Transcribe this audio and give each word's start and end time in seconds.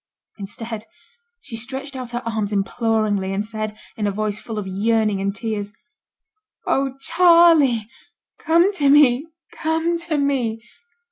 Instead 0.39 0.85
she 1.41 1.55
stretched 1.55 1.95
out 1.95 2.09
her 2.09 2.23
arms 2.25 2.51
imploringly, 2.51 3.31
and 3.31 3.45
said, 3.45 3.77
in 3.95 4.07
a 4.07 4.11
voice 4.11 4.39
full 4.39 4.57
of 4.57 4.65
yearning 4.65 5.21
and 5.21 5.35
tears, 5.35 5.73
'Oh! 6.65 6.97
Charley! 7.01 7.87
come 8.39 8.73
to 8.73 8.89
me 8.89 9.27
come 9.61 9.99
to 9.99 10.17
me!' 10.17 10.63